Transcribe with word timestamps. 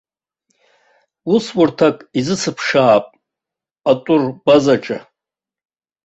Усурҭак 1.33 1.97
изысыԥшаап 2.19 3.05
атурбазаҿы. 3.91 4.97